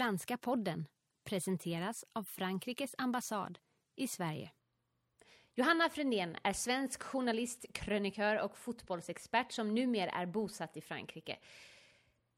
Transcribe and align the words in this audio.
Franska 0.00 0.36
podden 0.36 0.86
presenteras 1.24 2.04
av 2.12 2.24
Frankrikes 2.24 2.94
ambassad 2.98 3.58
i 3.96 4.08
Sverige. 4.08 4.50
Johanna 5.54 5.88
Frändén 5.88 6.36
är 6.42 6.52
svensk 6.52 7.02
journalist, 7.02 7.66
krönikör 7.72 8.40
och 8.40 8.56
fotbollsexpert 8.56 9.52
som 9.52 9.74
numera 9.74 10.10
är 10.10 10.26
bosatt 10.26 10.76
i 10.76 10.80
Frankrike. 10.80 11.36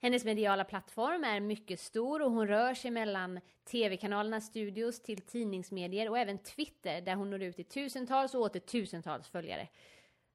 Hennes 0.01 0.25
mediala 0.25 0.65
plattform 0.65 1.25
är 1.25 1.41
mycket 1.41 1.81
stor 1.81 2.23
och 2.23 2.31
hon 2.31 2.49
rör 2.49 2.75
sig 2.75 2.91
mellan 2.91 3.41
tv-kanalernas 3.65 4.47
studios 4.47 5.03
till 5.03 5.21
tidningsmedier 5.21 6.11
och 6.11 6.19
även 6.19 6.39
Twitter 6.39 7.01
där 7.01 7.15
hon 7.15 7.31
når 7.31 7.43
ut 7.43 7.57
till 7.57 7.65
tusentals 7.65 8.35
och 8.35 8.41
åter 8.41 8.61
tusentals 8.61 9.29
följare. 9.29 9.69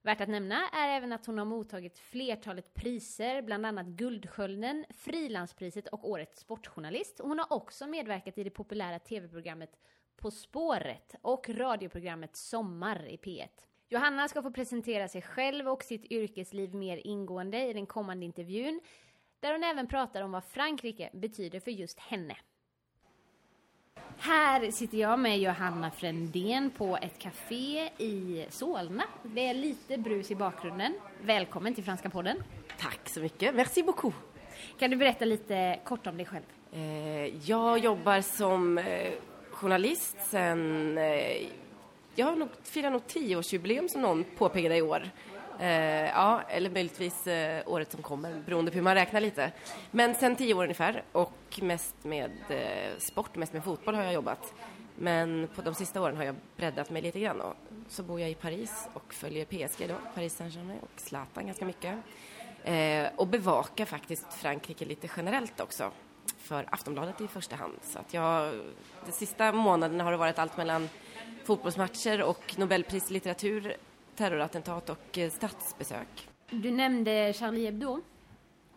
Värt 0.07 0.21
att 0.21 0.29
nämna 0.29 0.69
är 0.69 0.97
även 0.97 1.13
att 1.13 1.25
hon 1.25 1.37
har 1.37 1.45
mottagit 1.45 1.99
flertalet 1.99 2.73
priser, 2.73 3.41
bland 3.41 3.65
annat 3.65 3.87
Guldskölden, 3.87 4.85
Frilanspriset 4.89 5.87
och 5.87 6.09
Årets 6.09 6.39
sportjournalist. 6.39 7.19
Hon 7.23 7.39
har 7.39 7.53
också 7.53 7.87
medverkat 7.87 8.37
i 8.37 8.43
det 8.43 8.49
populära 8.49 8.99
tv-programmet 8.99 9.69
På 10.15 10.31
spåret 10.31 11.15
och 11.21 11.49
radioprogrammet 11.49 12.35
Sommar 12.35 13.07
i 13.07 13.17
P1. 13.17 13.47
Johanna 13.89 14.27
ska 14.27 14.41
få 14.41 14.51
presentera 14.51 15.07
sig 15.07 15.21
själv 15.21 15.67
och 15.67 15.83
sitt 15.83 16.11
yrkesliv 16.11 16.75
mer 16.75 16.97
ingående 16.97 17.65
i 17.65 17.73
den 17.73 17.85
kommande 17.85 18.25
intervjun, 18.25 18.81
där 19.39 19.53
hon 19.53 19.63
även 19.63 19.87
pratar 19.87 20.21
om 20.21 20.31
vad 20.31 20.43
Frankrike 20.43 21.09
betyder 21.13 21.59
för 21.59 21.71
just 21.71 21.99
henne. 21.99 22.37
Här 24.17 24.71
sitter 24.71 24.97
jag 24.97 25.19
med 25.19 25.39
Johanna 25.39 25.91
Frändén 25.91 26.69
på 26.69 26.97
ett 27.01 27.19
café 27.19 27.89
i 27.97 28.45
Solna. 28.49 29.03
Det 29.23 29.47
är 29.47 29.53
lite 29.53 29.97
brus 29.97 30.31
i 30.31 30.35
bakgrunden. 30.35 30.93
Välkommen 31.21 31.75
till 31.75 31.83
Franska 31.83 32.09
podden. 32.09 32.37
Tack 32.79 33.09
så 33.09 33.19
mycket. 33.19 33.55
Merci 33.55 33.83
beaucoup. 33.83 34.15
Kan 34.79 34.91
du 34.91 34.97
berätta 34.97 35.25
lite 35.25 35.79
kort 35.83 36.07
om 36.07 36.17
dig 36.17 36.25
själv? 36.25 36.43
Eh, 36.71 37.49
jag 37.49 37.79
jobbar 37.79 38.21
som 38.21 38.77
eh, 38.77 39.11
journalist 39.51 40.17
sen... 40.29 40.97
Eh, 40.97 41.47
jag 42.15 42.25
har 42.25 42.35
nog, 42.35 42.49
firar 42.63 42.89
nog 42.89 43.07
tioårsjubileum 43.07 43.89
som 43.89 44.01
någon 44.01 44.23
påpekade 44.37 44.77
i 44.77 44.81
år. 44.81 45.09
Eh, 45.59 46.09
ja, 46.09 46.41
eller 46.49 46.69
möjligtvis 46.69 47.27
eh, 47.27 47.63
året 47.65 47.91
som 47.91 48.01
kommer, 48.01 48.39
beroende 48.45 48.71
på 48.71 48.75
hur 48.75 48.83
man 48.83 48.95
räknar 48.95 49.21
lite. 49.21 49.51
Men 49.91 50.15
sen 50.15 50.35
tio 50.35 50.53
år 50.53 50.63
ungefär 50.63 51.03
och 51.11 51.59
mest 51.61 51.95
med 52.03 52.31
eh, 52.49 52.97
sport, 52.97 53.35
mest 53.35 53.53
med 53.53 53.63
fotboll 53.63 53.95
har 53.95 54.03
jag 54.03 54.13
jobbat. 54.13 54.53
Men 54.95 55.47
på 55.55 55.61
de 55.61 55.73
sista 55.73 56.01
åren 56.01 56.17
har 56.17 56.23
jag 56.23 56.35
breddat 56.57 56.89
mig 56.89 57.01
lite 57.01 57.19
grann 57.19 57.41
och 57.41 57.55
så 57.87 58.03
bor 58.03 58.19
jag 58.19 58.29
i 58.29 58.35
Paris 58.35 58.87
och 58.93 59.13
följer 59.13 59.45
PSG 59.45 59.87
då, 59.87 59.95
Paris 60.15 60.35
Saint-Germain 60.35 60.79
och 60.81 61.01
Zlatan 61.01 61.45
ganska 61.45 61.65
mycket. 61.65 61.95
Eh, 62.63 63.07
och 63.15 63.27
bevakar 63.27 63.85
faktiskt 63.85 64.33
Frankrike 64.33 64.85
lite 64.85 65.09
generellt 65.17 65.59
också 65.59 65.91
för 66.37 66.65
Aftonbladet 66.69 67.21
i 67.21 67.27
första 67.27 67.55
hand. 67.55 67.73
Så 67.81 67.99
att 67.99 68.13
jag, 68.13 68.53
de 69.05 69.11
sista 69.11 69.51
månaderna 69.51 70.03
har 70.03 70.11
det 70.11 70.17
varit 70.17 70.39
allt 70.39 70.57
mellan 70.57 70.89
fotbollsmatcher 71.43 72.21
och 72.21 72.55
Nobelpris 72.57 73.09
i 73.09 73.13
litteratur 73.13 73.77
terrorattentat 74.17 74.89
och 74.89 75.17
eh, 75.17 75.29
statsbesök. 75.29 76.29
Du 76.49 76.71
nämnde 76.71 77.33
Charlie 77.33 77.65
Hebdo. 77.65 78.01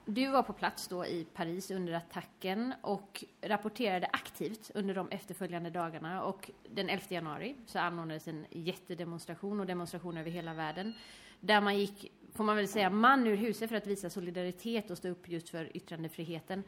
Du 0.04 0.30
var 0.30 0.42
på 0.42 0.52
plats 0.52 0.88
då 0.88 1.06
i 1.06 1.26
Paris 1.34 1.70
under 1.70 1.92
attacken 1.92 2.74
och 2.80 3.24
rapporterade 3.42 4.06
aktivt 4.12 4.70
under 4.74 4.94
de 4.94 5.08
efterföljande 5.08 5.70
dagarna. 5.70 6.22
Och 6.22 6.50
den 6.70 6.88
11 6.88 7.04
januari 7.08 7.56
så 7.66 7.78
anordnades 7.78 8.28
en 8.28 8.46
jättedemonstration 8.50 9.60
och 9.60 9.66
demonstrationer 9.66 10.20
över 10.20 10.30
hela 10.30 10.54
världen. 10.54 10.94
Där 11.40 11.60
man 11.60 11.78
gick, 11.78 12.12
får 12.34 12.44
man 12.44 12.56
väl 12.56 12.68
säga, 12.68 12.90
man 12.90 13.26
ur 13.26 13.36
huset 13.36 13.70
för 13.70 13.76
att 13.76 13.86
visa 13.86 14.10
solidaritet 14.10 14.90
och 14.90 14.98
stå 14.98 15.08
upp 15.08 15.28
just 15.28 15.48
för 15.48 15.76
yttrandefriheten. 15.76 16.62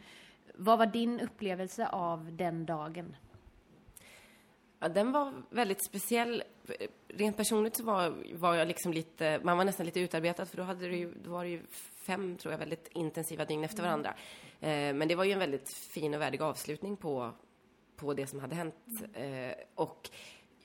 Vad 0.54 0.78
var 0.78 0.86
din 0.86 1.20
upplevelse 1.20 1.86
av 1.86 2.36
den 2.36 2.66
dagen? 2.66 3.16
Ja, 4.82 4.88
den 4.88 5.12
var 5.12 5.32
väldigt 5.50 5.84
speciell. 5.84 6.42
Rent 7.08 7.36
personligt 7.36 7.76
så 7.76 7.84
var, 7.84 8.14
var 8.34 8.54
jag 8.54 8.68
liksom 8.68 8.92
lite, 8.92 9.40
man 9.42 9.56
var 9.56 9.64
nästan 9.64 9.86
lite 9.86 10.00
utarbetad 10.00 10.46
för 10.46 10.56
då, 10.56 10.62
hade 10.62 10.88
det 10.88 10.96
ju, 10.96 11.14
då 11.24 11.30
var 11.30 11.44
det 11.44 11.50
ju 11.50 11.62
fem, 12.06 12.36
tror 12.36 12.52
jag, 12.52 12.58
väldigt 12.58 12.88
intensiva 12.92 13.44
dygn 13.44 13.64
efter 13.64 13.82
varandra. 13.82 14.14
Eh, 14.60 14.94
men 14.94 15.08
det 15.08 15.14
var 15.14 15.24
ju 15.24 15.32
en 15.32 15.38
väldigt 15.38 15.74
fin 15.74 16.14
och 16.14 16.20
värdig 16.20 16.42
avslutning 16.42 16.96
på, 16.96 17.30
på 17.96 18.14
det 18.14 18.26
som 18.26 18.40
hade 18.40 18.54
hänt. 18.54 18.74
Eh, 19.14 19.54
och 19.74 20.10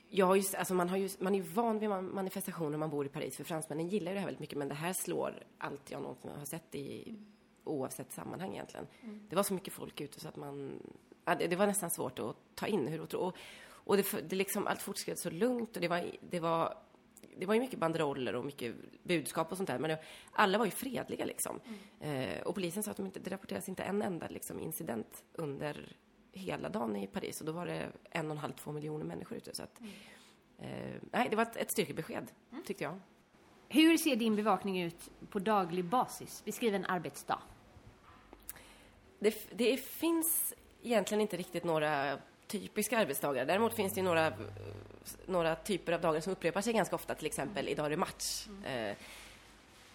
jag 0.10 0.26
har 0.26 0.36
ju, 0.36 0.44
alltså 0.58 0.74
man, 0.74 0.90
har 0.90 0.98
ju, 0.98 1.10
man 1.20 1.36
är 1.36 1.40
ju 1.40 1.44
van 1.44 1.80
vid 1.80 1.90
manifestationer 1.90 2.70
när 2.70 2.78
man 2.78 2.90
bor 2.90 3.06
i 3.06 3.10
Paris, 3.10 3.38
för 3.38 3.44
fransmännen 3.44 3.88
gillar 3.88 4.12
ju 4.12 4.14
det 4.14 4.20
här 4.20 4.28
väldigt 4.28 4.42
mycket, 4.42 4.58
men 4.58 4.68
det 4.68 4.76
här 4.76 4.94
slår 4.94 5.44
allt 5.58 5.92
jag 5.92 6.02
någonsin 6.02 6.32
har 6.38 6.46
sett 6.46 6.76
i 6.76 7.16
oavsett 7.64 8.12
sammanhang 8.12 8.54
egentligen. 8.54 8.88
Mm. 9.02 9.28
Det 9.30 9.36
var 9.36 9.44
så 9.44 9.54
mycket 9.54 9.74
folk 9.74 10.02
ute 10.02 10.20
så 10.20 10.28
att 10.28 10.36
man, 10.36 10.80
ja, 11.26 11.36
det, 11.36 11.48
det, 11.48 11.56
var 11.56 11.68
nästan 11.68 11.90
svårt 11.90 12.20
att 12.20 12.36
ta 12.56 12.68
in 12.68 12.88
hur 12.88 13.02
otroligt. 13.02 13.36
Och 13.36 13.38
det, 13.96 14.30
det 14.30 14.36
liksom, 14.36 14.68
allt 14.68 14.82
fortskred 14.82 15.20
så 15.20 15.30
lugnt 15.30 15.76
och 15.76 15.82
det 15.82 15.88
var, 15.88 16.12
det 16.30 16.40
var 16.40 16.78
det 17.40 17.46
var 17.46 17.54
ju 17.54 17.60
mycket 17.60 17.80
banderoller 17.80 18.36
och 18.36 18.46
mycket 18.46 18.76
budskap 19.04 19.52
och 19.52 19.58
sånt 19.58 19.68
där, 19.68 19.80
men 19.80 19.90
det, 19.90 20.00
alla 20.32 20.58
var 20.58 20.66
ju 20.66 20.72
fredliga 20.72 21.26
liksom. 21.26 21.60
Mm. 22.00 22.30
Eh, 22.30 22.42
och 22.42 22.56
polisen 22.56 22.84
sa 22.84 22.92
att 22.92 22.98
de 22.98 23.06
inte, 23.06 23.20
det 23.20 23.32
rapporteras 23.32 23.70
inte 23.70 23.84
en 23.84 24.02
enda 24.02 24.28
liksom, 24.28 24.60
incident 24.60 25.24
under 25.34 25.96
hela 26.32 26.70
dagen 26.70 26.96
i 26.96 27.08
Paris 27.08 27.40
och 27.40 27.46
då 27.48 27.52
var 27.52 27.66
det 27.66 27.92
en 28.10 28.26
och 28.26 28.32
en 28.32 28.38
halv, 28.38 28.54
två 28.54 28.72
miljoner 28.72 29.06
människor 29.06 29.38
ute. 29.38 29.56
Så 29.56 29.64
att, 29.64 29.80
mm. 29.80 29.92
eh, 30.58 31.02
nej, 31.12 31.28
det 31.30 31.36
var 31.36 31.44
ett, 31.44 31.56
ett 31.56 31.72
styrkebesked, 31.72 32.32
mm. 32.52 32.64
tyckte 32.64 32.84
jag. 32.84 33.00
Hur 33.70 33.98
ser 33.98 34.16
din 34.16 34.36
bevakning 34.36 34.82
ut 34.82 35.12
på 35.30 35.40
daglig 35.40 35.86
basis? 35.86 36.42
Beskriv 36.46 36.76
en 36.76 36.86
arbetsdag. 36.86 37.40
Det, 39.20 39.58
det 39.58 39.78
finns 39.78 40.54
egentligen 40.82 41.22
inte 41.22 41.38
riktigt 41.38 41.64
några 41.64 42.20
typiska 42.48 42.98
arbetsdagar. 42.98 43.46
Däremot 43.46 43.74
finns 43.74 43.94
det 43.94 44.02
några, 44.02 44.34
några 45.26 45.56
typer 45.56 45.92
av 45.94 46.02
dagar 46.02 46.22
som 46.22 46.34
upprepar 46.34 46.62
sig 46.62 46.74
ganska 46.74 46.96
ofta, 46.96 47.16
till 47.16 47.26
exempel 47.26 47.68
idag 47.68 47.86
är 47.86 47.90
det 47.90 47.98
match. 47.98 48.48
Mm. 48.48 48.90
Eh, 48.90 48.98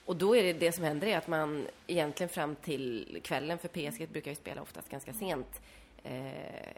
och 0.05 0.17
då 0.17 0.37
är 0.37 0.43
det 0.43 0.53
det 0.53 0.73
som 0.73 0.85
händer 0.85 1.07
är 1.07 1.19
att 1.19 1.29
man 1.29 1.67
egentligen 1.87 2.29
fram 2.29 2.57
till 2.57 3.21
kvällen, 3.25 3.59
för 3.59 3.69
PSG 3.69 4.09
brukar 4.09 4.31
ju 4.31 4.35
spela 4.35 4.62
oftast 4.62 4.89
ganska 4.89 5.12
sent, 5.12 5.61
eh, 6.03 6.77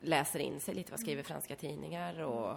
läser 0.00 0.38
in 0.38 0.60
sig 0.60 0.74
lite, 0.74 0.90
vad 0.90 1.00
skriver 1.00 1.22
franska 1.22 1.56
tidningar 1.56 2.20
och 2.20 2.50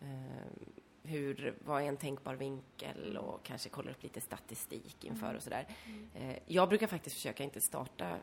eh, 0.00 0.68
hur, 1.02 1.54
vad 1.64 1.82
är 1.82 1.86
en 1.86 1.96
tänkbar 1.96 2.34
vinkel 2.34 3.16
och 3.16 3.42
kanske 3.42 3.68
kollar 3.68 3.90
upp 3.90 4.02
lite 4.02 4.20
statistik 4.20 5.04
inför 5.04 5.34
och 5.34 5.42
sådär. 5.42 5.66
Eh, 6.14 6.36
jag 6.46 6.68
brukar 6.68 6.86
faktiskt 6.86 7.16
försöka 7.16 7.44
inte 7.44 7.60
starta 7.60 8.16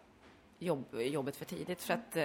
jobb, 0.60 0.86
jobbet 1.02 1.36
för 1.36 1.46
tidigt 1.46 1.82
för 1.82 1.94
att 1.94 2.18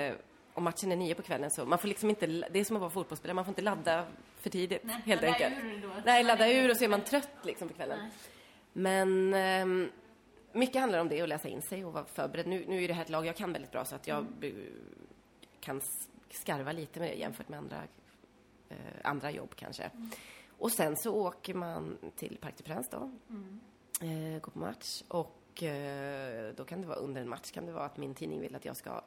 om 0.54 0.65
matchen 0.65 0.92
är 0.92 0.97
nio 0.97 1.15
på 1.15 1.22
kvällen 1.22 1.50
så 1.50 1.65
man 1.65 1.78
får 1.78 1.88
liksom 1.88 2.10
inte, 2.10 2.26
det 2.26 2.59
är 2.60 2.65
som 2.65 2.76
att 2.76 2.81
vara 2.81 2.91
fotbollsspelare, 2.91 3.34
man 3.34 3.44
får 3.44 3.53
inte 3.53 3.62
ladda 3.62 4.06
för 4.37 4.50
tidigt 4.50 4.84
Nej, 4.84 5.03
helt 5.06 5.22
enkelt. 5.22 5.54
Ur 5.65 5.82
då. 5.82 5.88
Nej, 6.04 6.25
ladda 6.25 6.53
ur 6.53 6.70
och 6.70 6.76
så 6.76 6.84
är 6.84 6.88
man 6.88 7.00
trött 7.00 7.38
liksom 7.42 7.69
på 7.69 7.75
kvällen. 7.75 7.98
Nej. 7.98 8.10
Men 8.72 9.34
eh, 9.34 9.91
mycket 10.53 10.81
handlar 10.81 10.98
om 10.98 11.09
det, 11.09 11.20
att 11.20 11.28
läsa 11.28 11.48
in 11.48 11.62
sig 11.62 11.84
och 11.84 11.92
vara 11.92 12.04
förberedd. 12.04 12.47
Nu, 12.47 12.65
nu 12.69 12.84
är 12.84 12.88
det 12.88 12.94
här 12.94 13.03
ett 13.03 13.10
lag 13.10 13.26
jag 13.26 13.37
kan 13.37 13.53
väldigt 13.53 13.72
bra 13.72 13.84
så 13.84 13.94
att 13.94 14.06
jag 14.06 14.19
mm. 14.42 14.66
kan 15.60 15.81
skarva 16.31 16.72
lite 16.72 17.00
med 17.00 17.10
det 17.10 17.15
jämfört 17.15 17.48
med 17.48 17.59
andra, 17.59 17.82
eh, 18.69 18.76
andra 19.04 19.31
jobb 19.31 19.54
kanske. 19.56 19.82
Mm. 19.82 20.10
Och 20.59 20.72
sen 20.72 20.97
så 20.97 21.15
åker 21.15 21.54
man 21.54 21.98
till 22.16 22.38
Parc 22.41 22.54
des 22.54 22.62
Princes 22.62 22.91
då, 22.91 23.10
mm. 23.28 23.60
eh, 24.00 24.41
går 24.41 24.53
på 24.53 24.59
match 24.59 25.03
och 25.09 25.62
eh, 25.62 26.54
då 26.54 26.65
kan 26.65 26.81
det 26.81 26.86
vara 26.86 26.98
under 26.98 27.21
en 27.21 27.28
match 27.28 27.50
kan 27.50 27.66
det 27.66 27.72
vara 27.72 27.84
att 27.84 27.97
min 27.97 28.15
tidning 28.15 28.41
vill 28.41 28.56
att 28.56 28.65
jag 28.65 28.76
ska 28.76 29.03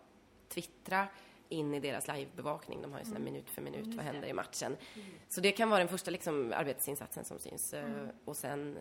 twittra 0.50 1.08
in 1.50 1.74
i 1.74 1.80
deras 1.80 2.08
livebevakning. 2.08 2.81
De 2.81 2.91
har 2.91 3.00
ju 3.00 3.06
sådana 3.06 3.19
mm. 3.19 3.34
minut 3.34 3.50
för 3.50 3.62
minut, 3.62 3.85
mm, 3.85 3.97
vad 3.97 4.06
händer 4.06 4.28
i 4.28 4.34
matchen? 4.34 4.78
Mm. 4.96 5.08
Så 5.30 5.41
det 5.41 5.52
kan 5.52 5.69
vara 5.69 5.80
den 5.80 5.88
första 5.88 6.11
liksom, 6.11 6.53
arbetsinsatsen 6.55 7.26
som 7.26 7.40
syns. 7.40 7.73
Eh, 7.73 7.85
mm. 7.85 8.09
Och 8.26 8.38
sen 8.38 8.78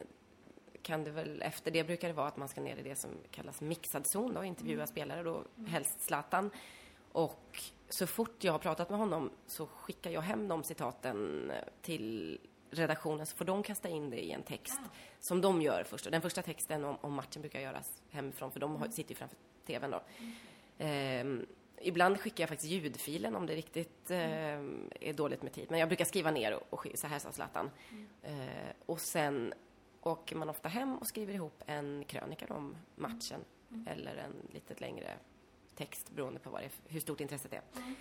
kan 0.82 1.04
det 1.04 1.10
väl, 1.10 1.42
efter 1.42 1.70
det 1.70 1.84
brukar 1.84 2.08
det 2.08 2.14
vara 2.14 2.28
att 2.28 2.36
man 2.36 2.48
ska 2.48 2.60
ner 2.60 2.76
i 2.76 2.82
det 2.82 2.96
som 2.96 3.10
kallas 3.30 3.60
mixad 3.60 4.06
zon 4.06 4.34
då, 4.34 4.44
intervjua 4.44 4.74
mm. 4.74 4.86
spelare 4.86 5.22
då, 5.22 5.42
mm. 5.58 5.70
helst 5.70 6.00
Zlatan. 6.00 6.50
Och 7.12 7.62
så 7.88 8.06
fort 8.06 8.44
jag 8.44 8.52
har 8.52 8.58
pratat 8.58 8.90
med 8.90 8.98
honom 8.98 9.30
så 9.46 9.66
skickar 9.66 10.10
jag 10.10 10.20
hem 10.20 10.48
de 10.48 10.64
citaten 10.64 11.52
till 11.82 12.38
redaktionen 12.70 13.26
så 13.26 13.36
får 13.36 13.44
de 13.44 13.62
kasta 13.62 13.88
in 13.88 14.10
det 14.10 14.24
i 14.24 14.32
en 14.32 14.42
text 14.42 14.80
ja. 14.82 14.90
som 15.20 15.40
de 15.40 15.62
gör 15.62 15.84
först. 15.84 16.06
Och 16.06 16.12
den 16.12 16.22
första 16.22 16.42
texten 16.42 16.84
om, 16.84 16.96
om 17.00 17.12
matchen 17.12 17.42
brukar 17.42 17.60
göras 17.60 18.02
hemifrån 18.10 18.50
för 18.50 18.60
de 18.60 18.76
har, 18.76 18.88
sitter 18.88 19.10
ju 19.10 19.16
framför 19.16 19.38
tvn 19.66 19.90
då. 19.90 20.02
Ehm, 20.78 21.46
ibland 21.80 22.20
skickar 22.20 22.42
jag 22.42 22.48
faktiskt 22.48 22.72
ljudfilen 22.72 23.36
om 23.36 23.46
det 23.46 23.54
riktigt 23.54 24.10
eh, 24.10 24.18
är 25.00 25.12
dåligt 25.12 25.42
med 25.42 25.52
tid. 25.52 25.66
Men 25.70 25.80
jag 25.80 25.88
brukar 25.88 26.04
skriva 26.04 26.30
ner 26.30 26.54
och, 26.54 26.74
och 26.74 26.86
så 26.94 27.06
här 27.06 27.18
sa 27.18 27.32
Zlatan. 27.32 27.70
Mm. 27.90 28.08
Eh, 28.22 28.72
och 28.86 29.00
sen 29.00 29.54
åker 30.02 30.36
man 30.36 30.50
ofta 30.50 30.68
hem 30.68 30.96
och 30.96 31.06
skriver 31.06 31.34
ihop 31.34 31.62
en 31.66 32.04
krönika 32.04 32.54
om 32.54 32.76
matchen. 32.94 33.40
Mm. 33.70 33.86
Eller 33.86 34.16
en 34.16 34.34
lite 34.52 34.74
längre 34.74 35.16
text 35.74 36.10
beroende 36.10 36.40
på 36.40 36.50
vad 36.50 36.60
det 36.60 36.64
är, 36.64 36.72
hur 36.86 37.00
stort 37.00 37.20
intresset 37.20 37.52
är. 37.52 37.62
Mm. 37.76 37.94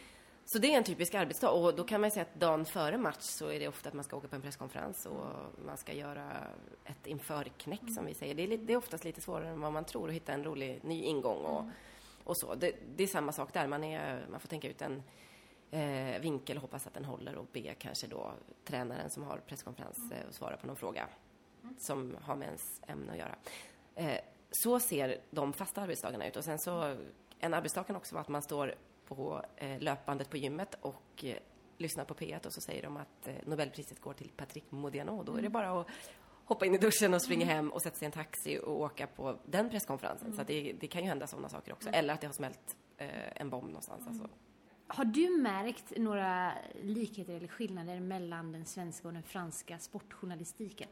Så 0.45 0.59
det 0.59 0.73
är 0.73 0.77
en 0.77 0.83
typisk 0.83 1.13
arbetsdag 1.15 1.49
och 1.49 1.75
då 1.75 1.83
kan 1.83 2.01
man 2.01 2.11
säga 2.11 2.25
att 2.25 2.39
dagen 2.39 2.65
före 2.65 2.97
match 2.97 3.21
så 3.21 3.47
är 3.47 3.59
det 3.59 3.67
ofta 3.67 3.89
att 3.89 3.95
man 3.95 4.03
ska 4.03 4.17
åka 4.17 4.27
på 4.27 4.35
en 4.35 4.41
presskonferens 4.41 5.05
och 5.05 5.25
man 5.65 5.77
ska 5.77 5.93
göra 5.93 6.31
ett 6.83 7.07
införknäck 7.07 7.81
som 7.95 8.05
vi 8.05 8.13
säger. 8.13 8.35
Det 8.35 8.43
är, 8.43 8.57
det 8.57 8.73
är 8.73 8.77
oftast 8.77 9.03
lite 9.03 9.21
svårare 9.21 9.49
än 9.49 9.61
vad 9.61 9.73
man 9.73 9.85
tror 9.85 10.07
att 10.07 10.15
hitta 10.15 10.33
en 10.33 10.43
rolig 10.43 10.79
ny 10.83 11.03
ingång 11.03 11.45
och 11.45 11.65
och 12.25 12.37
så. 12.37 12.55
Det, 12.55 12.75
det, 12.95 13.03
är 13.03 13.07
samma 13.07 13.31
sak 13.31 13.53
där. 13.53 13.67
Man, 13.67 13.83
är, 13.83 14.25
man 14.29 14.39
får 14.39 14.47
tänka 14.47 14.69
ut 14.69 14.81
en 14.81 15.03
eh, 15.71 16.21
vinkel, 16.21 16.57
hoppas 16.57 16.87
att 16.87 16.93
den 16.93 17.05
håller 17.05 17.35
och 17.35 17.47
be 17.51 17.73
kanske 17.73 18.07
då 18.07 18.31
tränaren 18.63 19.09
som 19.09 19.23
har 19.23 19.37
presskonferens 19.37 20.11
eh, 20.11 20.27
och 20.27 20.33
svara 20.33 20.57
på 20.57 20.67
någon 20.67 20.75
fråga 20.75 21.07
som 21.77 22.17
har 22.21 22.35
med 22.35 22.45
ens 22.45 22.81
ämne 22.87 23.11
att 23.11 23.17
göra. 23.17 23.35
Eh, 23.95 24.19
så 24.51 24.79
ser 24.79 25.21
de 25.31 25.53
fasta 25.53 25.81
arbetsdagarna 25.81 26.27
ut 26.27 26.35
och 26.35 26.43
sen 26.43 26.59
så 26.59 26.97
en 27.39 27.53
arbetsdag 27.53 27.83
kan 27.83 27.95
också 27.95 28.15
vara 28.15 28.21
att 28.21 28.27
man 28.27 28.41
står 28.41 28.75
på 29.07 29.41
eh, 29.55 29.79
löpbandet 29.79 30.29
på 30.29 30.37
gymmet 30.37 30.75
och 30.81 31.23
eh, 31.23 31.37
lyssnar 31.77 32.05
på 32.05 32.13
P1 32.13 32.45
och 32.45 32.53
så 32.53 32.61
säger 32.61 32.83
de 32.83 32.97
att 32.97 33.27
eh, 33.27 33.35
Nobelpriset 33.45 34.01
går 34.01 34.13
till 34.13 34.31
Patrick 34.37 34.63
Modiano. 34.69 35.23
Då 35.23 35.35
är 35.35 35.41
det 35.41 35.49
bara 35.49 35.81
att 35.81 35.87
hoppa 36.45 36.65
in 36.65 36.75
i 36.75 36.77
duschen 36.77 37.13
och 37.13 37.21
springa 37.21 37.45
hem 37.45 37.69
och 37.69 37.81
sätta 37.81 37.95
sig 37.95 38.05
i 38.05 38.07
en 38.07 38.11
taxi 38.11 38.59
och 38.63 38.79
åka 38.79 39.07
på 39.07 39.39
den 39.45 39.69
presskonferensen. 39.69 40.33
Så 40.33 40.43
det, 40.43 40.73
det, 40.79 40.87
kan 40.87 41.01
ju 41.01 41.07
hända 41.07 41.27
sådana 41.27 41.49
saker 41.49 41.73
också. 41.73 41.89
Eller 41.89 42.13
att 42.13 42.21
det 42.21 42.27
har 42.27 42.33
smält 42.33 42.75
eh, 42.97 43.41
en 43.41 43.49
bomb 43.49 43.67
någonstans. 43.67 44.07
Alltså. 44.07 44.29
Har 44.87 45.05
du 45.05 45.29
märkt 45.29 45.97
några 45.97 46.51
likheter 46.81 47.33
eller 47.33 47.47
skillnader 47.47 47.99
mellan 47.99 48.51
den 48.51 48.65
svenska 48.65 49.07
och 49.07 49.13
den 49.13 49.23
franska 49.23 49.79
sportjournalistiken? 49.79 50.87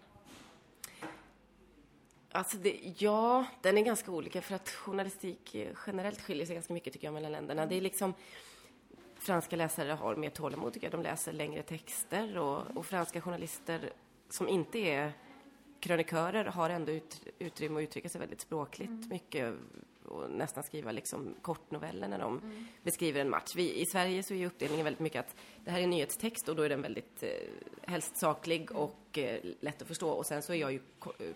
Alltså 2.31 2.57
det, 2.57 2.95
ja, 2.97 3.45
den 3.61 3.77
är 3.77 3.81
ganska 3.81 4.11
olika 4.11 4.41
för 4.41 4.55
att 4.55 4.69
journalistik 4.69 5.55
generellt 5.87 6.21
skiljer 6.21 6.45
sig 6.45 6.55
ganska 6.55 6.73
mycket 6.73 6.93
tycker 6.93 7.07
jag 7.07 7.13
mellan 7.13 7.31
länderna. 7.31 7.65
Det 7.65 7.75
är 7.75 7.81
liksom 7.81 8.13
franska 9.15 9.55
läsare 9.55 9.91
har 9.91 10.15
mer 10.15 10.29
tålamod 10.29 10.73
tycker 10.73 10.85
jag. 10.85 10.91
De 10.91 11.01
läser 11.01 11.33
längre 11.33 11.63
texter 11.63 12.37
och, 12.37 12.77
och 12.77 12.85
franska 12.85 13.21
journalister 13.21 13.93
som 14.29 14.49
inte 14.49 14.79
är 14.79 15.13
krönikörer 15.83 16.45
har 16.45 16.69
ändå 16.69 16.91
ut, 16.91 17.21
utrymme 17.39 17.79
att 17.79 17.83
uttrycka 17.83 18.09
sig 18.09 18.19
väldigt 18.19 18.41
språkligt 18.41 18.89
mm. 18.89 19.09
mycket 19.09 19.53
och 20.05 20.29
nästan 20.29 20.63
skriva 20.63 20.91
liksom 20.91 21.35
kortnoveller 21.41 22.07
när 22.07 22.19
de 22.19 22.37
mm. 22.37 22.65
beskriver 22.83 23.21
en 23.21 23.29
match. 23.29 23.55
Vi, 23.55 23.81
I 23.81 23.85
Sverige 23.85 24.23
så 24.23 24.33
är 24.33 24.45
uppdelningen 24.45 24.83
väldigt 24.83 24.99
mycket 24.99 25.19
att 25.19 25.35
det 25.65 25.71
här 25.71 25.79
är 25.79 25.87
nyhetstext 25.87 26.49
och 26.49 26.55
då 26.55 26.63
är 26.63 26.69
den 26.69 26.81
väldigt 26.81 27.23
eh, 27.23 27.29
helst 27.81 28.17
saklig 28.17 28.71
och 28.71 29.17
eh, 29.17 29.39
lätt 29.59 29.81
att 29.81 29.87
förstå. 29.87 30.09
Och 30.09 30.25
sen 30.25 30.41
så 30.41 30.53
är 30.53 30.57
jag 30.57 30.73
ju 30.73 30.79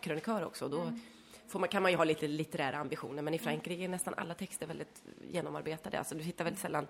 krönikör 0.01 0.45
också 0.45 0.65
och 0.65 0.71
då 0.71 0.81
mm. 0.81 0.99
man, 1.53 1.69
kan 1.69 1.81
man 1.81 1.91
ju 1.91 1.97
ha 1.97 2.03
lite 2.03 2.27
litterära 2.27 2.77
ambitioner. 2.77 3.21
Men 3.21 3.33
i 3.33 3.39
Frankrike 3.39 3.83
är 3.83 3.87
nästan 3.87 4.13
alla 4.17 4.33
texter 4.33 4.67
väldigt 4.67 5.03
genomarbetade. 5.31 5.99
Alltså 5.99 6.15
du 6.15 6.23
hittar 6.23 6.43
väldigt 6.43 6.61
sällan 6.61 6.87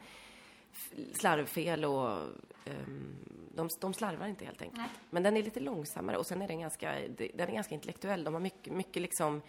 slarvfel 1.14 1.86
och 1.86 2.20
um, 2.66 3.16
de, 3.56 3.70
de 3.80 3.94
slarvar 3.94 4.28
inte 4.28 4.46
helt 4.46 4.62
enkelt. 4.62 4.82
Nej. 4.82 4.90
Men 5.10 5.24
den 5.24 5.38
är 5.38 5.44
lite 5.44 5.60
långsammare 5.60 6.18
och 6.18 6.26
sen 6.26 6.42
är 6.42 6.48
den 6.48 6.60
ganska, 6.60 6.94
den 7.34 7.50
är 7.50 7.54
ganska 7.54 7.76
intellektuell. 7.76 8.24
De 8.24 8.34
har 8.34 8.42
mycket, 8.42 8.74
mycket 8.74 9.02
liksom 9.02 9.42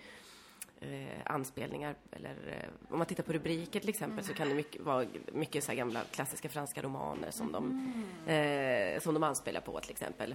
eh, 0.80 1.20
anspelningar 1.24 1.94
eller 2.10 2.30
eh, 2.30 2.92
om 2.92 2.98
man 2.98 3.06
tittar 3.06 3.22
på 3.22 3.32
rubriker 3.32 3.80
till 3.80 3.88
exempel 3.88 4.18
mm. 4.18 4.24
så 4.24 4.34
kan 4.34 4.48
det 4.48 4.54
mycket, 4.54 4.80
vara 4.80 5.06
mycket 5.32 5.64
så 5.64 5.74
gamla 5.74 6.00
klassiska 6.10 6.48
franska 6.48 6.82
romaner 6.82 7.30
som, 7.30 7.54
mm. 7.54 8.04
de, 8.26 8.32
eh, 8.32 9.00
som 9.00 9.14
de 9.14 9.22
anspelar 9.22 9.60
på 9.60 9.80
till 9.80 9.90
exempel. 9.90 10.34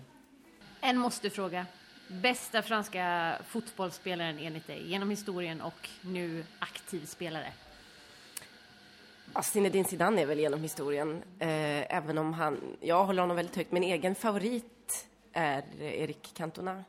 En 0.82 0.98
måste 0.98 1.30
fråga. 1.30 1.66
Bästa 2.08 2.62
franska 2.62 3.36
fotbollsspelaren 3.48 4.40
enligt 4.40 4.68
dig 4.68 4.90
genom 4.90 5.10
historien 5.10 5.62
och 5.62 5.90
nu 6.02 6.46
aktiv 6.60 7.06
spelare? 7.06 7.54
Ja, 9.34 9.42
Zinedine 9.42 9.86
Zidane 9.86 10.22
är 10.22 10.26
väl 10.26 10.40
genom 10.40 10.62
historien, 10.62 11.24
eh, 11.40 11.96
även 11.98 12.18
om 12.18 12.34
han, 12.34 12.78
jag 12.80 13.06
håller 13.06 13.22
honom 13.22 13.36
väldigt 13.36 13.56
högt. 13.56 13.72
Min 13.72 13.84
egen 13.84 14.16
favorit 14.16 15.08
är 15.34 15.82
Eric 15.82 16.34
Cantona. 16.34 16.84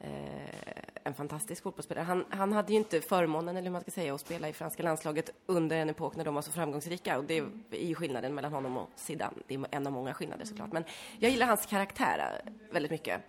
Eh, 0.00 0.90
en 1.04 1.14
fantastisk 1.14 1.62
fotbollsspelare. 1.62 2.04
Han, 2.04 2.24
han, 2.30 2.52
hade 2.52 2.72
ju 2.72 2.78
inte 2.78 3.00
förmånen, 3.00 3.56
eller 3.56 3.66
hur 3.66 3.72
man 3.72 3.80
ska 3.80 3.90
säga, 3.90 4.14
att 4.14 4.20
spela 4.20 4.48
i 4.48 4.52
franska 4.52 4.82
landslaget 4.82 5.30
under 5.46 5.76
en 5.76 5.90
epok 5.90 6.16
när 6.16 6.24
de 6.24 6.34
var 6.34 6.42
så 6.42 6.52
framgångsrika. 6.52 7.18
Och 7.18 7.24
det 7.24 7.38
är 7.70 7.86
ju 7.86 7.94
skillnaden 7.94 8.34
mellan 8.34 8.52
honom 8.52 8.76
och 8.76 8.88
Zidane. 8.96 9.36
Det 9.46 9.54
är 9.54 9.66
en 9.70 9.86
av 9.86 9.92
många 9.92 10.14
skillnader 10.14 10.44
såklart. 10.44 10.72
Men 10.72 10.84
jag 11.18 11.30
gillar 11.30 11.46
hans 11.46 11.66
karaktär 11.66 12.40
väldigt 12.70 12.90
mycket. 12.90 13.20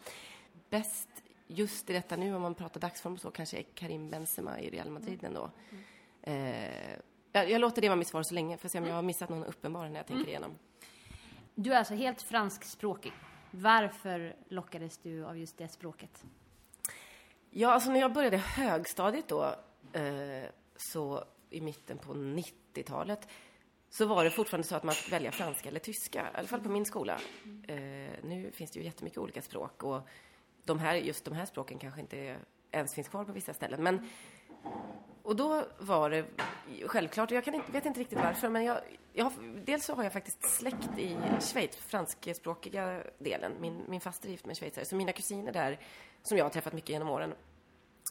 Bäst 0.70 1.10
just 1.48 1.90
i 1.90 1.94
detta 1.94 2.16
nu, 2.16 2.36
om 2.36 2.42
man 2.42 2.56
pratar 2.56 2.80
dagsform 2.80 3.14
och 3.14 3.20
så, 3.20 3.32
kanske 3.32 3.58
är 3.58 3.64
Karim 3.76 4.10
Benzema 4.10 4.60
i 4.60 4.70
Real 4.70 4.90
Madrid 4.90 5.24
ändå. 5.24 5.50
Eh, 6.22 6.91
jag, 7.32 7.50
jag, 7.50 7.62
låter 7.62 7.82
det 7.82 7.90
vara 7.90 7.96
mitt 7.96 8.08
svar 8.08 8.24
så 8.24 8.34
länge, 8.34 8.58
för 8.58 8.68
att 8.68 8.72
se 8.72 8.80
om 8.80 8.86
jag 8.86 8.96
har 8.96 9.02
missat 9.02 9.30
någon 9.30 9.44
uppenbar 9.44 9.90
när 9.90 9.96
jag 9.96 10.08
tänker 10.08 10.22
mm. 10.22 10.30
igenom. 10.30 10.52
Du 11.56 11.74
är 11.74 11.78
alltså 11.78 11.94
helt 11.94 12.22
franskspråkig. 12.22 13.14
Varför 13.52 14.36
lockades 14.50 14.98
du 14.98 15.26
av 15.26 15.38
just 15.38 15.58
det 15.58 15.68
språket? 15.68 16.24
Ja, 17.50 17.72
alltså 17.72 17.92
när 17.92 18.00
jag 18.00 18.14
började 18.14 18.38
högstadiet 18.38 19.28
då, 19.28 19.56
eh, 19.94 20.50
så 20.78 21.24
i 21.50 21.62
mitten 21.62 21.98
på 21.98 22.14
90-talet, 22.14 23.28
så 23.90 24.06
var 24.06 24.24
det 24.24 24.32
fortfarande 24.32 24.68
så 24.68 24.76
att 24.76 24.84
man 24.84 24.96
fick 24.96 25.14
välja 25.14 25.32
franska 25.32 25.70
eller 25.70 25.80
tyska, 25.80 26.32
i 26.34 26.38
alla 26.38 26.48
fall 26.48 26.62
på 26.62 26.70
min 26.70 26.86
skola. 26.86 27.20
Eh, 27.68 27.76
nu 28.24 28.52
finns 28.54 28.72
det 28.72 28.80
ju 28.80 28.86
jättemycket 28.86 29.20
olika 29.20 29.42
språk 29.42 29.84
och 29.84 30.02
de 30.66 30.80
här, 30.80 30.96
just 30.96 31.26
de 31.26 31.34
här 31.34 31.46
språken 31.46 31.80
kanske 31.80 32.02
inte 32.02 32.38
ens 32.72 32.96
finns 32.96 33.08
kvar 33.08 33.26
på 33.26 33.32
vissa 33.32 33.54
ställen. 33.54 33.84
Men, 33.84 34.10
och 35.24 35.36
då 35.36 35.66
var 35.80 36.10
det 36.10 36.26
självklart, 36.86 37.32
och 37.32 37.38
jag 37.38 37.48
inte, 37.48 37.72
vet 37.72 37.86
inte 37.86 38.00
riktigt 38.00 38.18
varför, 38.18 38.50
men 38.50 38.64
jag, 38.64 38.78
jag 39.14 39.26
har, 39.26 39.34
dels 39.66 39.86
så 39.86 39.96
har 39.96 40.04
jag 40.04 40.14
faktiskt 40.14 40.44
släkt 40.44 40.98
i 40.98 41.18
Schweiz, 41.40 41.76
franskspråkiga 41.76 43.04
delen. 43.20 43.52
Min, 43.60 43.82
min 43.88 44.02
faster 44.02 44.28
är 44.28 44.32
gift 44.32 44.46
med 44.46 44.58
schweizare, 44.58 44.86
så 44.86 44.96
mina 44.96 45.12
kusiner 45.12 45.52
där 45.52 45.80
som 46.24 46.38
jag 46.38 46.46
har 46.46 46.50
träffat 46.50 46.74
mycket 46.74 46.90
genom 46.90 47.10
åren. 47.10 47.34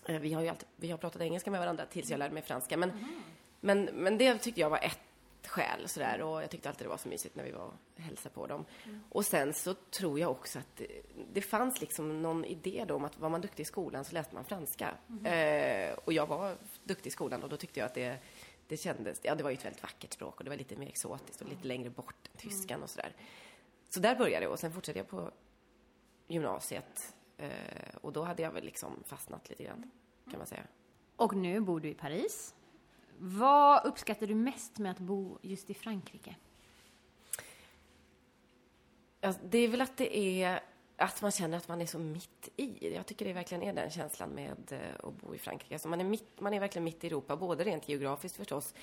Eh, 0.06 0.18
vi 0.18 0.32
har 0.32 0.42
ju 0.42 0.48
alltid, 0.48 0.68
vi 0.76 0.90
har 0.90 0.98
pratat 0.98 1.22
engelska 1.22 1.50
med 1.50 1.60
varandra 1.60 1.86
tills 1.86 2.10
jag 2.10 2.18
lärde 2.18 2.34
mig 2.34 2.42
franska. 2.42 2.76
Men, 2.76 2.90
mm. 2.90 3.04
men, 3.60 3.84
men 3.84 4.18
det 4.18 4.38
tyckte 4.38 4.60
jag 4.60 4.70
var 4.70 4.78
ett 4.78 4.98
skäl 5.46 5.88
sådär 5.88 6.22
och 6.22 6.42
jag 6.42 6.50
tyckte 6.50 6.69
alltid 6.69 6.84
det 6.87 6.88
var 6.88 6.96
så 6.96 7.08
mysigt 7.08 7.37
när 7.37 7.44
vi 7.44 7.50
var 7.50 7.64
och 7.64 8.02
hälsade 8.02 8.34
på 8.34 8.46
dem. 8.46 8.64
Mm. 8.84 9.00
Och 9.08 9.25
sen 9.25 9.54
så 9.54 9.75
tror 9.75 10.20
jag 10.20 10.31
också 10.31 10.58
att 10.58 10.76
det, 10.76 11.02
det, 11.32 11.40
fanns 11.40 11.81
liksom 11.81 12.22
någon 12.22 12.44
idé 12.44 12.84
då 12.88 12.94
om 12.94 13.04
att 13.04 13.19
var 13.19 13.28
man 13.28 13.40
duktig 13.40 13.62
i 13.62 13.66
skolan 13.66 14.04
så 14.04 14.14
läste 14.14 14.34
man 14.34 14.44
franska. 14.44 14.94
Mm. 15.08 15.26
Eh, 15.26 15.98
och 16.04 16.12
jag 16.12 16.26
var 16.26 16.56
duktig 16.84 17.10
i 17.10 17.12
skolan 17.12 17.42
och 17.42 17.48
då 17.48 17.56
tyckte 17.56 17.81
jag 17.81 17.87
att 17.87 17.94
det, 17.94 18.19
det 18.66 18.76
kändes, 18.76 19.20
ja 19.22 19.34
det 19.34 19.42
var 19.42 19.50
ju 19.50 19.56
ett 19.56 19.64
väldigt 19.64 19.82
vackert 19.82 20.12
språk 20.12 20.38
och 20.38 20.44
det 20.44 20.50
var 20.50 20.56
lite 20.56 20.76
mer 20.76 20.88
exotiskt 20.88 21.40
och 21.43 21.48
lite 21.48 21.66
längre 21.66 21.90
bort 21.90 22.28
än 22.32 22.40
tyskan 22.40 22.75
mm. 22.75 22.82
och 22.82 22.90
sådär. 22.90 23.12
Så 23.88 24.00
där 24.00 24.16
började 24.16 24.44
jag 24.44 24.52
och 24.52 24.58
sen 24.58 24.72
fortsatte 24.72 24.98
jag 24.98 25.08
på 25.08 25.31
gymnasiet 26.28 27.14
Eh, 27.41 27.96
och 28.00 28.12
då 28.12 28.22
hade 28.22 28.43
jag 28.43 28.50
väl 28.50 28.65
liksom 28.65 29.03
fastnat 29.06 29.48
lite 29.48 29.65
grann, 29.65 29.91
kan 30.31 30.38
man 30.38 30.46
säga. 30.46 30.62
Och 31.17 31.36
nu 31.36 31.60
bor 31.60 31.81
du 31.81 31.88
i 31.88 31.94
Paris. 31.94 32.55
Vad 33.22 33.86
uppskattar 33.86 34.27
du 34.27 34.34
mest 34.34 34.79
med 34.79 34.91
att 34.91 34.98
bo 34.98 35.39
just 35.43 35.70
i 35.70 35.74
Frankrike? 35.74 36.36
Alltså, 39.20 39.43
det 39.44 39.58
är 39.58 39.69
väl 39.69 39.81
att 39.81 39.96
det 39.96 40.43
är 40.43 40.60
att 40.96 41.22
man 41.22 41.31
känner 41.31 41.56
att 41.56 41.69
man 41.69 41.81
är 41.81 41.86
så 41.86 41.98
mitt 41.98 42.48
i. 42.56 42.94
Jag 42.94 43.06
tycker 43.06 43.24
det 43.24 43.32
verkligen 43.32 43.62
är 43.62 43.72
den 43.72 43.91
känslan 43.91 44.31
med 44.31 44.72
eh, 44.72 45.08
att 45.08 45.15
bo 45.15 45.34
i 45.34 45.39
Frankrike. 45.39 45.74
Alltså 45.74 45.89
man, 45.89 46.00
är 46.00 46.05
mitt, 46.05 46.41
man 46.41 46.55
är 46.55 46.60
verkligen 46.60 46.84
mitt 46.84 47.05
i 47.05 47.06
Europa, 47.06 47.36
både 47.36 47.65
rent 47.65 47.89
geografiskt 47.89 48.36
förstås, 48.36 48.74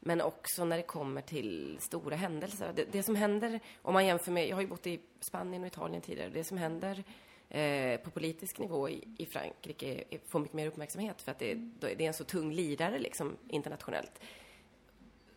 men 0.00 0.20
också 0.20 0.64
när 0.64 0.76
det 0.76 0.82
kommer 0.82 1.20
till 1.20 1.76
stora 1.80 2.16
händelser. 2.16 2.72
Det, 2.74 2.84
det 2.92 3.02
som 3.02 3.16
händer, 3.16 3.60
om 3.82 3.92
man 3.92 4.06
jämför 4.06 4.32
med, 4.32 4.48
jag 4.48 4.56
har 4.56 4.60
ju 4.60 4.68
bott 4.68 4.86
i 4.86 5.00
Spanien 5.20 5.62
och 5.62 5.66
Italien 5.66 6.02
tidigare, 6.02 6.30
det 6.30 6.44
som 6.44 6.58
händer 6.58 7.04
Eh, 7.54 8.00
på 8.00 8.10
politisk 8.10 8.58
nivå 8.58 8.88
i, 8.88 9.08
i 9.18 9.26
Frankrike 9.26 10.04
får 10.26 10.38
mycket 10.38 10.54
mer 10.54 10.66
uppmärksamhet 10.66 11.22
för 11.22 11.32
att 11.32 11.38
det, 11.38 11.54
det 11.80 11.92
är 11.92 12.00
en 12.00 12.14
så 12.14 12.24
tung 12.24 12.52
lirare 12.52 12.98
liksom 12.98 13.36
internationellt. 13.48 14.20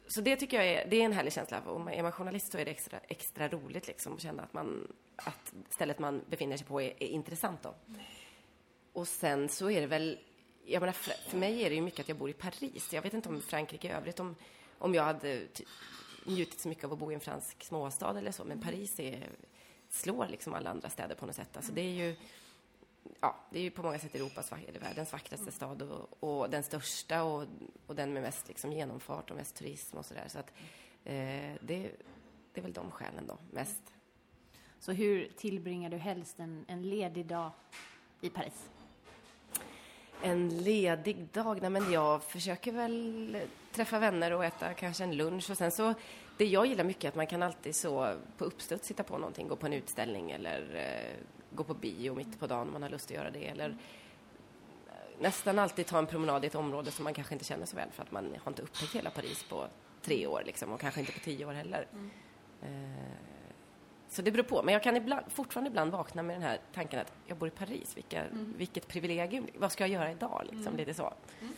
Så 0.07 0.21
det 0.21 0.35
tycker 0.35 0.57
jag 0.57 0.67
är, 0.67 0.87
det 0.89 1.01
är 1.01 1.05
en 1.05 1.13
härlig 1.13 1.33
känsla. 1.33 1.61
Om 1.65 1.87
är 1.87 2.03
man 2.03 2.11
journalist 2.11 2.51
så 2.51 2.57
är 2.57 2.65
det 2.65 2.71
extra, 2.71 2.99
extra 3.07 3.47
roligt 3.47 3.87
liksom 3.87 4.13
att 4.13 4.21
känna 4.21 4.43
att, 4.43 4.53
man, 4.53 4.93
att 5.15 5.53
stället 5.69 5.99
man 5.99 6.21
befinner 6.29 6.57
sig 6.57 6.67
på 6.67 6.81
är, 6.81 7.03
är 7.03 7.07
intressant 7.07 7.63
då. 7.63 7.75
Och 8.93 9.07
sen 9.07 9.49
så 9.49 9.69
är 9.69 9.81
det 9.81 9.87
väl, 9.87 10.19
jag 10.65 10.79
menar, 10.79 10.93
för 10.93 11.37
mig 11.37 11.63
är 11.63 11.69
det 11.69 11.75
ju 11.75 11.81
mycket 11.81 11.99
att 11.99 12.09
jag 12.09 12.17
bor 12.17 12.29
i 12.29 12.33
Paris. 12.33 12.93
Jag 12.93 13.01
vet 13.01 13.13
inte 13.13 13.29
om 13.29 13.41
Frankrike 13.41 13.87
i 13.87 13.91
övrigt, 13.91 14.19
om, 14.19 14.35
om 14.77 14.95
jag 14.95 15.03
hade 15.03 15.41
njutit 16.25 16.59
så 16.59 16.69
mycket 16.69 16.83
av 16.83 16.93
att 16.93 16.99
bo 16.99 17.11
i 17.11 17.15
en 17.15 17.19
fransk 17.19 17.63
småstad 17.63 18.17
eller 18.17 18.31
så, 18.31 18.43
men 18.43 18.61
Paris 18.61 18.99
är 18.99 19.29
slår 19.89 20.27
liksom 20.27 20.53
alla 20.53 20.69
andra 20.69 20.89
städer 20.89 21.15
på 21.15 21.25
något 21.25 21.35
sätt. 21.35 21.57
Alltså 21.57 21.71
det 21.71 21.81
är 21.81 21.93
ju, 21.93 22.15
ja, 23.19 23.35
det 23.49 23.59
är 23.59 23.63
ju 23.63 23.71
på 23.71 23.83
många 23.83 23.99
sätt 23.99 24.15
Europas, 24.15 24.51
eller 24.67 24.79
världens 24.79 25.11
vackraste 25.11 25.51
stad 25.51 25.81
och, 25.81 26.23
och 26.23 26.49
den 26.49 26.63
största 26.63 27.23
och, 27.23 27.45
och 27.87 27.95
den 27.95 28.13
med 28.13 28.23
mest 28.23 28.47
liksom 28.47 28.71
genomfart 28.71 29.29
och 29.31 29.37
mest 29.37 29.55
turism 29.55 29.97
och 29.97 30.05
sådär. 30.05 30.25
Så 30.27 30.39
att 30.39 30.53
eh, 31.03 31.53
det, 31.61 31.91
det 32.53 32.59
är 32.59 32.61
väl 32.61 32.73
de 32.73 32.91
skälen 32.91 33.27
då, 33.27 33.37
mest. 33.51 33.81
Så 34.79 34.91
hur 34.91 35.31
tillbringar 35.37 35.89
du 35.89 35.97
helst 35.97 36.39
en, 36.39 36.65
en 36.67 36.89
ledig 36.89 37.25
dag 37.25 37.51
i 38.21 38.29
Paris? 38.29 38.69
En 40.21 40.63
ledig 40.63 41.27
dag? 41.33 41.61
Nej, 41.61 41.69
men 41.69 41.91
jag 41.91 42.23
försöker 42.23 42.71
väl 42.71 43.41
träffa 43.71 43.99
vänner 43.99 44.33
och 44.33 44.45
äta 44.45 44.73
kanske 44.73 45.03
en 45.03 45.17
lunch 45.17 45.49
och 45.51 45.57
sen 45.57 45.71
så 45.71 45.93
det 46.37 46.45
jag 46.45 46.65
gillar 46.65 46.83
mycket 46.83 47.03
är 47.03 47.09
att 47.09 47.15
man 47.15 47.27
kan 47.27 47.43
alltid 47.43 47.75
så 47.75 48.15
på 48.37 48.45
uppstuds 48.45 48.87
sitta 48.87 49.03
på 49.03 49.17
någonting, 49.17 49.47
gå 49.47 49.55
på 49.55 49.65
en 49.65 49.73
utställning 49.73 50.31
eller 50.31 50.75
eh, 50.75 51.23
gå 51.55 51.63
på 51.63 51.73
bio 51.73 52.15
mitt 52.15 52.39
på 52.39 52.47
dagen 52.47 52.67
om 52.67 52.73
man 52.73 52.81
har 52.81 52.89
lust 52.89 53.11
att 53.11 53.15
göra 53.15 53.31
det 53.31 53.47
eller 53.47 53.77
nästan 55.19 55.59
alltid 55.59 55.85
ta 55.85 55.97
en 55.97 56.07
promenad 56.07 56.43
i 56.43 56.47
ett 56.47 56.55
område 56.55 56.91
som 56.91 57.03
man 57.03 57.13
kanske 57.13 57.33
inte 57.33 57.45
känner 57.45 57.65
så 57.65 57.75
väl 57.75 57.89
för 57.91 58.03
att 58.03 58.11
man 58.11 58.35
har 58.43 58.51
inte 58.51 58.61
upptäckt 58.61 58.95
hela 58.95 59.09
Paris 59.09 59.43
på 59.43 59.67
tre 60.01 60.27
år 60.27 60.43
liksom, 60.45 60.71
och 60.71 60.79
kanske 60.79 60.99
inte 60.99 61.11
på 61.11 61.19
tio 61.19 61.45
år 61.45 61.53
heller. 61.53 61.87
Mm. 61.93 62.09
Eh, 62.61 63.17
så 64.09 64.21
det 64.21 64.31
beror 64.31 64.43
på. 64.43 64.63
Men 64.63 64.73
jag 64.73 64.83
kan 64.83 64.95
ibland, 64.95 65.31
fortfarande 65.31 65.69
ibland 65.69 65.91
vakna 65.91 66.23
med 66.23 66.35
den 66.35 66.43
här 66.43 66.59
tanken 66.73 66.99
att 66.99 67.13
jag 67.25 67.37
bor 67.37 67.47
i 67.47 67.51
Paris, 67.51 67.97
vilka, 67.97 68.23
mm. 68.23 68.53
vilket 68.57 68.87
privilegium. 68.87 69.47
Vad 69.55 69.71
ska 69.71 69.83
jag 69.83 69.89
göra 69.89 70.11
idag? 70.11 70.41
Liksom, 70.43 70.67
mm. 70.67 70.77
Lite 70.77 70.93
så. 70.93 71.13
Mm. 71.41 71.53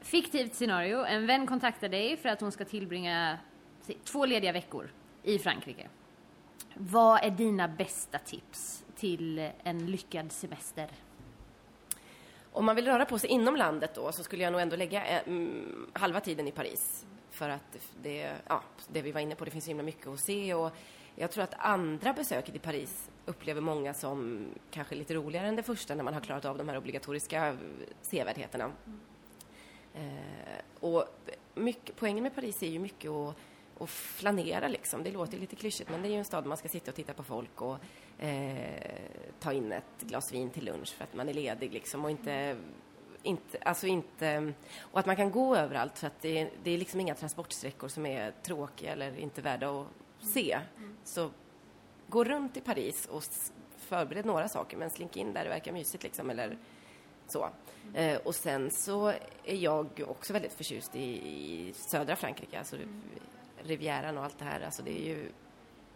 Fiktivt 0.00 0.54
scenario. 0.54 1.04
En 1.04 1.26
vän 1.26 1.46
kontaktar 1.46 1.88
dig 1.88 2.16
för 2.16 2.28
att 2.28 2.40
hon 2.40 2.52
ska 2.52 2.64
tillbringa 2.64 3.38
två 4.04 4.26
lediga 4.26 4.52
veckor 4.52 4.90
i 5.22 5.38
Frankrike. 5.38 5.88
Vad 6.74 7.24
är 7.24 7.30
dina 7.30 7.68
bästa 7.68 8.18
tips 8.18 8.84
till 8.96 9.50
en 9.62 9.86
lyckad 9.86 10.32
semester? 10.32 10.88
Om 12.52 12.64
man 12.64 12.76
vill 12.76 12.86
röra 12.86 13.04
på 13.04 13.18
sig 13.18 13.30
inom 13.30 13.56
landet 13.56 13.94
då 13.94 14.12
så 14.12 14.24
skulle 14.24 14.42
jag 14.42 14.52
nog 14.52 14.60
ändå 14.60 14.76
lägga 14.76 15.04
mm, 15.04 15.86
halva 15.92 16.20
tiden 16.20 16.48
i 16.48 16.50
Paris. 16.50 17.06
För 17.30 17.48
att 17.48 17.78
det, 18.02 18.32
ja, 18.48 18.62
det 18.88 19.02
vi 19.02 19.12
var 19.12 19.20
inne 19.20 19.34
på, 19.34 19.44
det 19.44 19.50
finns 19.50 19.64
så 19.64 19.70
himla 19.70 19.82
mycket 19.82 20.06
att 20.06 20.20
se 20.20 20.54
och 20.54 20.70
jag 21.14 21.30
tror 21.30 21.44
att 21.44 21.54
andra 21.58 22.12
besöket 22.12 22.54
i 22.54 22.58
Paris 22.58 23.10
upplever 23.26 23.60
många 23.60 23.94
som 23.94 24.46
kanske 24.70 24.94
lite 24.94 25.14
roligare 25.14 25.46
än 25.46 25.56
det 25.56 25.62
första 25.62 25.94
när 25.94 26.04
man 26.04 26.14
har 26.14 26.20
klarat 26.20 26.44
av 26.44 26.58
de 26.58 26.68
här 26.68 26.76
obligatoriska 26.76 27.56
sevärdheterna. 28.02 28.72
Mm. 28.86 29.00
Eh, 29.94 30.62
och 30.80 31.04
mycket, 31.54 31.96
poängen 31.96 32.22
med 32.22 32.34
Paris 32.34 32.62
är 32.62 32.66
ju 32.66 32.78
mycket 32.78 33.10
att, 33.10 33.36
och 33.78 33.90
flanera 33.90 34.68
liksom. 34.68 35.02
Det 35.02 35.10
låter 35.10 35.38
lite 35.38 35.56
klyschigt 35.56 35.90
men 35.90 36.02
det 36.02 36.08
är 36.08 36.10
ju 36.10 36.18
en 36.18 36.24
stad 36.24 36.44
där 36.44 36.48
man 36.48 36.56
ska 36.58 36.68
sitta 36.68 36.90
och 36.90 36.94
titta 36.94 37.12
på 37.12 37.22
folk 37.22 37.62
och 37.62 37.78
eh, 38.18 39.02
ta 39.40 39.52
in 39.52 39.72
ett 39.72 40.00
glas 40.00 40.32
vin 40.32 40.50
till 40.50 40.64
lunch 40.64 40.94
för 40.94 41.04
att 41.04 41.14
man 41.14 41.28
är 41.28 41.34
ledig 41.34 41.72
liksom 41.72 42.04
och 42.04 42.10
inte 42.10 42.56
inte, 43.24 43.58
alltså 43.58 43.86
inte, 43.86 44.52
och 44.80 45.00
att 45.00 45.06
man 45.06 45.16
kan 45.16 45.30
gå 45.30 45.56
överallt 45.56 45.98
för 45.98 46.06
att 46.06 46.20
det, 46.20 46.50
det 46.62 46.70
är 46.70 46.78
liksom 46.78 47.00
inga 47.00 47.14
transportsträckor 47.14 47.88
som 47.88 48.06
är 48.06 48.32
tråkiga 48.42 48.92
eller 48.92 49.18
inte 49.18 49.42
värda 49.42 49.80
att 49.80 49.86
se. 50.20 50.58
Så 51.04 51.30
gå 52.08 52.24
runt 52.24 52.56
i 52.56 52.60
Paris 52.60 53.06
och 53.06 53.24
förbered 53.76 54.26
några 54.26 54.48
saker 54.48 54.76
men 54.76 54.90
slink 54.90 55.16
in 55.16 55.32
där 55.32 55.44
det 55.44 55.50
verkar 55.50 55.72
mysigt 55.72 56.02
liksom 56.02 56.30
eller 56.30 56.58
så. 57.26 57.48
Mm. 57.84 57.94
Eh, 57.94 58.20
och 58.24 58.34
sen 58.34 58.70
så 58.70 59.08
är 59.44 59.56
jag 59.56 60.04
också 60.08 60.32
väldigt 60.32 60.52
förtjust 60.52 60.96
i, 60.96 61.02
i 61.02 61.72
södra 61.72 62.16
Frankrike, 62.16 62.58
alltså 62.58 62.76
mm. 62.76 63.02
Rivieran 63.64 64.18
och 64.18 64.24
allt 64.24 64.38
det 64.38 64.44
här. 64.44 64.60
Alltså 64.60 64.82
det 64.82 65.00
är 65.00 65.04
ju, 65.08 65.30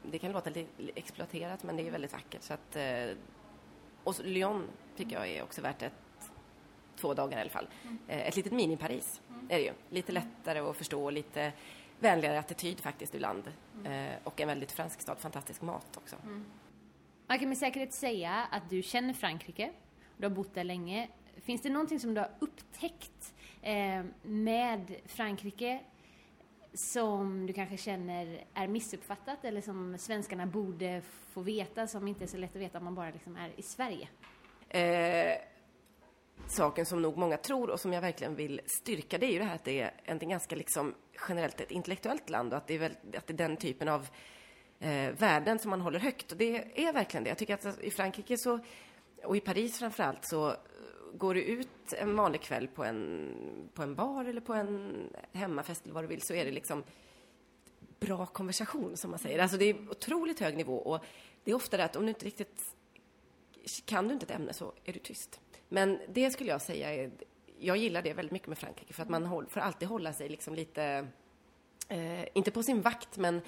det 0.02 0.18
kan 0.18 0.32
låta 0.32 0.50
lite 0.50 0.70
exploaterat 0.94 1.62
men 1.62 1.76
det 1.76 1.86
är 1.86 1.90
väldigt 1.90 2.12
vackert. 2.12 2.42
Så 2.42 2.54
att, 2.54 2.76
eh, 2.76 3.16
och 4.04 4.14
Lyon 4.24 4.66
tycker 4.96 5.16
jag 5.16 5.28
är 5.28 5.42
också 5.42 5.60
värt 5.60 5.82
ett, 5.82 5.92
två 6.96 7.14
dagar 7.14 7.38
i 7.38 7.40
alla 7.40 7.50
fall. 7.50 7.68
Mm. 7.82 7.98
Eh, 8.08 8.28
ett 8.28 8.36
litet 8.36 8.52
mini-Paris 8.52 9.20
mm. 9.28 9.46
är 9.48 9.56
det 9.56 9.64
ju. 9.64 9.72
Lite 9.90 10.12
lättare 10.12 10.58
att 10.58 10.76
förstå, 10.76 11.10
lite 11.10 11.52
vänligare 11.98 12.38
attityd 12.38 12.80
faktiskt 12.80 13.14
ibland. 13.14 13.52
Mm. 13.74 13.92
Eh, 13.92 14.16
och 14.24 14.40
en 14.40 14.48
väldigt 14.48 14.72
fransk 14.72 15.00
stad, 15.00 15.18
fantastisk 15.18 15.62
mat 15.62 15.96
också. 15.96 16.16
Mm. 16.22 16.44
Man 17.26 17.38
kan 17.38 17.48
med 17.48 17.58
säkerhet 17.58 17.92
säga 17.92 18.46
att 18.50 18.70
du 18.70 18.82
känner 18.82 19.14
Frankrike, 19.14 19.72
du 20.16 20.26
har 20.26 20.34
bott 20.34 20.54
där 20.54 20.64
länge. 20.64 21.08
Finns 21.40 21.62
det 21.62 21.70
någonting 21.70 22.00
som 22.00 22.14
du 22.14 22.20
har 22.20 22.30
upptäckt 22.38 23.34
eh, 23.62 24.04
med 24.22 24.96
Frankrike 25.06 25.80
som 26.76 27.46
du 27.46 27.52
kanske 27.52 27.76
känner 27.76 28.44
är 28.54 28.68
missuppfattat 28.68 29.44
eller 29.44 29.60
som 29.60 29.98
svenskarna 29.98 30.46
borde 30.46 31.02
få 31.30 31.40
veta 31.40 31.86
som 31.86 32.08
inte 32.08 32.24
är 32.24 32.28
så 32.28 32.36
lätt 32.36 32.56
att 32.56 32.62
veta 32.62 32.78
om 32.78 32.84
man 32.84 32.94
bara 32.94 33.10
liksom 33.10 33.36
är 33.36 33.52
i 33.56 33.62
Sverige? 33.62 34.08
Eh, 34.68 35.38
saken 36.48 36.86
som 36.86 37.02
nog 37.02 37.16
många 37.16 37.36
tror 37.36 37.70
och 37.70 37.80
som 37.80 37.92
jag 37.92 38.00
verkligen 38.00 38.34
vill 38.34 38.60
styrka 38.66 39.18
det 39.18 39.26
är 39.26 39.32
ju 39.32 39.38
det 39.38 39.44
här 39.44 39.54
att 39.54 39.64
det 39.64 39.80
är 39.80 39.92
en 40.04 40.28
ganska 40.28 40.56
liksom 40.56 40.94
generellt 41.28 41.60
ett 41.60 41.70
intellektuellt 41.70 42.30
land 42.30 42.52
och 42.52 42.58
att 42.58 42.66
det 42.66 42.74
är, 42.74 42.78
väl, 42.78 42.96
att 43.16 43.26
det 43.26 43.32
är 43.32 43.48
den 43.48 43.56
typen 43.56 43.88
av 43.88 44.08
eh, 44.78 45.10
värden 45.10 45.58
som 45.58 45.70
man 45.70 45.80
håller 45.80 45.98
högt. 45.98 46.32
Och 46.32 46.38
det 46.38 46.80
är 46.86 46.92
verkligen 46.92 47.24
det. 47.24 47.30
Jag 47.30 47.38
tycker 47.38 47.54
att 47.54 47.80
i 47.80 47.90
Frankrike 47.90 48.38
så, 48.38 48.58
och 49.24 49.36
i 49.36 49.40
Paris 49.40 49.78
framför 49.78 50.02
allt 50.02 50.24
så 50.24 50.56
går 51.12 51.34
du 51.34 51.42
ut 51.42 51.92
en 51.92 52.16
vanlig 52.16 52.40
kväll 52.40 52.68
på 52.68 52.84
en, 52.84 53.70
på 53.74 53.82
en 53.82 53.94
bar 53.94 54.24
eller 54.24 54.40
på 54.40 54.54
en 54.54 55.02
hemmafest 55.32 55.84
eller 55.84 55.94
vad 55.94 56.04
du 56.04 56.08
vill 56.08 56.22
så 56.22 56.34
är 56.34 56.44
det 56.44 56.50
liksom 56.50 56.84
bra 58.00 58.26
konversation 58.26 58.96
som 58.96 59.10
man 59.10 59.18
säger. 59.18 59.38
Alltså 59.38 59.56
det 59.56 59.64
är 59.64 59.90
otroligt 59.90 60.40
hög 60.40 60.56
nivå 60.56 60.76
och 60.76 61.04
det 61.44 61.50
är 61.50 61.54
ofta 61.54 61.76
det 61.76 61.84
att 61.84 61.96
om 61.96 62.02
du 62.02 62.08
inte 62.08 62.26
riktigt 62.26 62.76
kan 63.84 64.08
du 64.08 64.14
inte 64.14 64.26
ett 64.26 64.40
ämne 64.40 64.52
så 64.52 64.72
är 64.84 64.92
du 64.92 64.98
tyst. 64.98 65.40
Men 65.68 65.98
det 66.08 66.30
skulle 66.30 66.50
jag 66.50 66.62
säga 66.62 66.94
är, 66.94 67.10
jag 67.58 67.76
gillar 67.76 68.02
det 68.02 68.12
väldigt 68.12 68.32
mycket 68.32 68.48
med 68.48 68.58
Frankrike 68.58 68.92
för 68.92 69.02
att 69.02 69.08
man 69.08 69.46
får 69.48 69.60
alltid 69.60 69.88
hålla 69.88 70.12
sig 70.12 70.28
liksom 70.28 70.54
lite, 70.54 71.06
eh, 71.88 72.24
inte 72.34 72.50
på 72.50 72.62
sin 72.62 72.80
vakt 72.80 73.16
men 73.16 73.40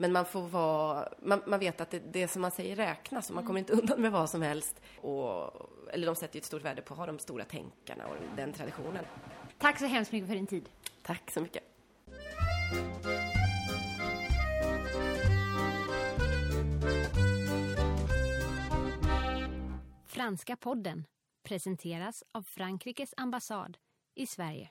men 0.00 0.12
man 0.12 0.24
får 0.24 0.48
vara, 0.48 1.08
man, 1.22 1.42
man 1.46 1.60
vet 1.60 1.80
att 1.80 1.90
det, 1.90 1.98
det, 2.12 2.28
som 2.28 2.42
man 2.42 2.50
säger 2.50 2.76
räknas 2.76 3.28
och 3.28 3.34
man 3.34 3.44
kommer 3.44 3.58
inte 3.58 3.72
undan 3.72 4.00
med 4.00 4.12
vad 4.12 4.30
som 4.30 4.42
helst. 4.42 4.80
Och, 5.00 5.52
eller 5.92 6.06
de 6.06 6.14
sätter 6.14 6.36
ju 6.36 6.38
ett 6.38 6.44
stort 6.44 6.64
värde 6.64 6.82
på 6.82 6.94
att 6.94 6.98
ha 6.98 7.06
de 7.06 7.18
stora 7.18 7.44
tänkarna 7.44 8.06
och 8.06 8.16
den 8.36 8.52
traditionen. 8.52 9.04
Tack 9.58 9.78
så 9.78 9.86
hemskt 9.86 10.12
mycket 10.12 10.28
för 10.28 10.34
din 10.34 10.46
tid. 10.46 10.68
Tack 11.02 11.30
så 11.30 11.40
mycket. 11.40 11.62
Franska 20.06 20.56
podden 20.56 21.04
presenteras 21.42 22.24
av 22.32 22.42
Frankrikes 22.42 23.14
ambassad 23.16 23.78
i 24.14 24.26
Sverige. 24.26 24.70